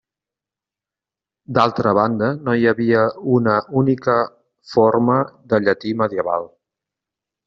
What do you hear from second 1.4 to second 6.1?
D'altra banda, no hi havia una única forma de llatí